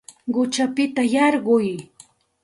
[0.33, 1.71] Quchapita yarquy